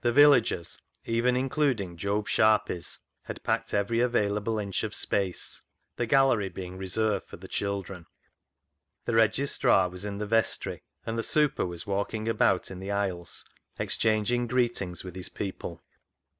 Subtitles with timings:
[0.00, 5.62] The villagers, even including Job Sharpies, had packed every available inch of space,
[5.94, 8.06] the gallery being reserved for the children.
[9.04, 13.44] The registrar was in the vestry, and the" super" was walking about in the aisles
[13.78, 15.84] exchanging greetings with his people.